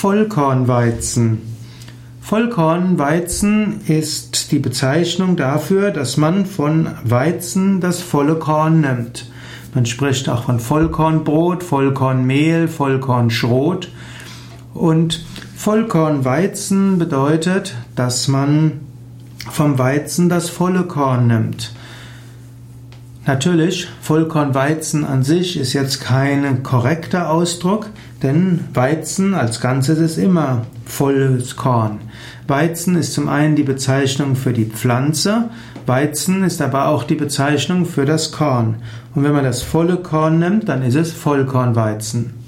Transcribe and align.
Vollkornweizen. 0.00 1.42
Vollkornweizen 2.22 3.82
ist 3.86 4.50
die 4.50 4.58
Bezeichnung 4.58 5.36
dafür, 5.36 5.90
dass 5.90 6.16
man 6.16 6.46
von 6.46 6.88
Weizen 7.04 7.82
das 7.82 8.00
volle 8.00 8.36
Korn 8.36 8.80
nimmt. 8.80 9.30
Man 9.74 9.84
spricht 9.84 10.30
auch 10.30 10.44
von 10.44 10.58
Vollkornbrot, 10.58 11.62
Vollkornmehl, 11.62 12.66
Vollkornschrot. 12.66 13.90
Und 14.72 15.22
Vollkornweizen 15.54 16.98
bedeutet, 16.98 17.74
dass 17.94 18.26
man 18.26 18.80
vom 19.50 19.78
Weizen 19.78 20.30
das 20.30 20.48
volle 20.48 20.84
Korn 20.84 21.26
nimmt. 21.26 21.74
Natürlich, 23.32 23.86
Vollkornweizen 24.00 25.04
an 25.04 25.22
sich 25.22 25.56
ist 25.56 25.72
jetzt 25.72 26.00
kein 26.00 26.64
korrekter 26.64 27.30
Ausdruck, 27.30 27.86
denn 28.24 28.58
Weizen 28.74 29.34
als 29.34 29.60
Ganzes 29.60 30.00
ist 30.00 30.18
immer 30.18 30.62
volles 30.84 31.54
Korn. 31.54 32.00
Weizen 32.48 32.96
ist 32.96 33.12
zum 33.12 33.28
einen 33.28 33.54
die 33.54 33.62
Bezeichnung 33.62 34.34
für 34.34 34.52
die 34.52 34.64
Pflanze, 34.64 35.48
Weizen 35.86 36.42
ist 36.42 36.60
aber 36.60 36.88
auch 36.88 37.04
die 37.04 37.14
Bezeichnung 37.14 37.86
für 37.86 38.04
das 38.04 38.32
Korn. 38.32 38.82
Und 39.14 39.22
wenn 39.22 39.32
man 39.32 39.44
das 39.44 39.62
volle 39.62 39.98
Korn 39.98 40.40
nimmt, 40.40 40.68
dann 40.68 40.82
ist 40.82 40.96
es 40.96 41.12
Vollkornweizen. 41.12 42.39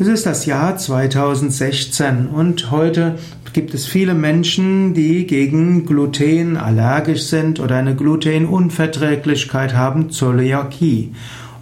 Es 0.00 0.06
ist 0.06 0.24
das 0.24 0.46
Jahr 0.46 0.78
2016 0.78 2.28
und 2.28 2.70
heute 2.70 3.18
gibt 3.52 3.74
es 3.74 3.84
viele 3.84 4.14
Menschen, 4.14 4.94
die 4.94 5.26
gegen 5.26 5.84
Gluten 5.84 6.56
allergisch 6.56 7.24
sind 7.24 7.60
oder 7.60 7.76
eine 7.76 7.94
Glutenunverträglichkeit 7.94 9.74
haben, 9.74 10.08
Zöliakie. 10.08 11.12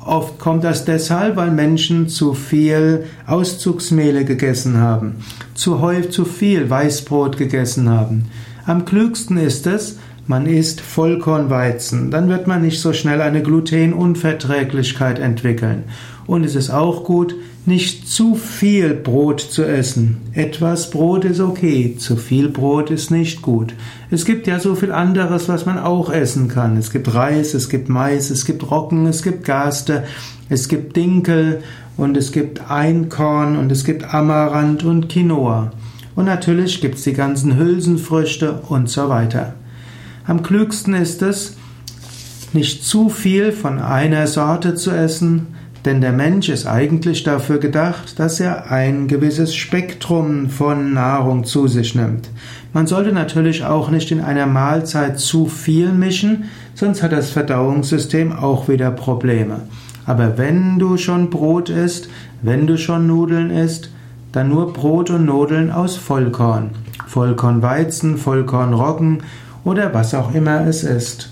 Oft 0.07 0.39
kommt 0.39 0.63
das 0.63 0.85
deshalb, 0.85 1.35
weil 1.35 1.51
Menschen 1.51 2.09
zu 2.09 2.33
viel 2.33 3.07
Auszugsmehle 3.27 4.25
gegessen 4.25 4.77
haben, 4.77 5.17
zu 5.55 5.81
häufig 5.81 6.13
zu 6.13 6.25
viel 6.25 6.71
Weißbrot 6.71 7.39
gegessen 7.39 7.91
haben. 7.91 8.27
Am 8.67 8.85
klügsten 8.85 9.37
ist 9.37 9.67
es, 9.67 9.99
man 10.29 10.47
isst 10.47 10.83
Vollkornweizen, 10.83 12.11
dann 12.11 12.29
wird 12.29 12.47
man 12.47 12.63
nicht 12.63 12.81
so 12.81 12.93
schnell 12.93 13.23
eine 13.23 13.43
Glutenunverträglichkeit 13.43 15.19
entwickeln. 15.19 15.85
Und 16.27 16.45
es 16.45 16.55
ist 16.55 16.69
auch 16.69 17.05
gut, 17.05 17.35
nicht 17.65 18.07
zu 18.07 18.35
viel 18.35 18.95
Brot 18.95 19.41
zu 19.41 19.65
essen. 19.65 20.19
Etwas 20.35 20.91
Brot 20.91 21.25
ist 21.25 21.41
okay, 21.41 21.97
zu 21.99 22.17
viel 22.17 22.51
Brot 22.51 22.91
ist 22.91 23.11
nicht 23.11 23.41
gut. 23.41 23.75
Es 24.11 24.27
gibt 24.27 24.47
ja 24.47 24.61
so 24.61 24.75
viel 24.75 24.93
anderes, 24.93 25.49
was 25.49 25.65
man 25.65 25.79
auch 25.79 26.11
essen 26.11 26.49
kann. 26.49 26.77
Es 26.77 26.91
gibt 26.91 27.15
Reis, 27.15 27.55
es 27.55 27.71
gibt 27.71 27.89
Mais, 27.89 28.29
es 28.29 28.45
gibt 28.45 28.71
Roggen, 28.71 29.07
es 29.07 29.23
gibt 29.23 29.45
Gaste, 29.45 30.05
es 30.51 30.69
gibt 30.69 30.97
Dinkel 30.97 31.63
und 31.97 32.17
es 32.19 32.33
gibt 32.33 32.71
Einkorn 32.71 33.57
und 33.57 33.73
es 33.73 33.85
gibt 33.85 34.13
Amaranth 34.15 34.85
und 34.85 35.09
Quinoa. 35.09 35.73
Und 36.15 36.27
natürlich 36.27 36.83
gibt 36.83 36.97
es 36.97 37.05
die 37.05 37.15
ganzen 37.15 37.57
Hülsenfrüchte 37.57 38.61
und 38.69 38.91
so 38.91 39.09
weiter. 39.09 39.55
Am 40.29 40.43
klügsten 40.43 40.93
ist 40.93 41.23
es, 41.23 41.57
nicht 42.53 42.85
zu 42.85 43.09
viel 43.09 43.51
von 43.51 43.79
einer 43.79 44.27
Sorte 44.27 44.75
zu 44.75 44.91
essen, 44.91 45.47
denn 45.87 46.03
der 46.03 46.13
Mensch 46.13 46.51
ist 46.51 46.67
eigentlich 46.67 47.23
dafür 47.23 47.57
gedacht, 47.57 48.19
dass 48.19 48.39
er 48.39 48.71
ein 48.71 49.09
gewisses 49.09 49.55
Spektrum 49.55 50.51
von 50.51 50.93
Nahrung 50.93 51.45
zu 51.45 51.67
sich 51.67 51.95
nimmt. 51.95 52.29
Man 52.75 52.87
sollte 52.87 53.13
natürlich 53.13 53.65
auch 53.65 53.89
nicht 53.89 54.11
in 54.11 54.21
einer 54.21 54.45
Mahlzeit 54.45 55.19
zu 55.19 55.47
viel 55.47 55.93
mischen, 55.93 56.45
sonst 56.75 57.03
hat 57.03 57.13
das 57.13 57.31
Verdauungssystem 57.31 58.31
auch 58.33 58.69
wieder 58.69 58.91
Probleme. 58.91 59.63
Aber 60.05 60.37
wenn 60.37 60.79
du 60.79 60.99
schon 60.99 61.31
Brot 61.31 61.71
isst, 61.71 62.11
wenn 62.43 62.67
du 62.67 62.77
schon 62.77 63.07
Nudeln 63.07 63.49
isst, 63.49 63.91
dann 64.33 64.51
nur 64.51 64.75
Brot 64.75 65.09
und 65.09 65.25
Nudeln 65.25 65.71
aus 65.71 65.97
Vollkorn. 65.97 66.73
Vollkornweizen, 67.07 68.19
Vollkornroggen 68.19 69.23
oder 69.65 69.93
was 69.95 70.15
auch 70.15 70.35
immer 70.35 70.67
es 70.67 70.85
ist. 70.85 71.31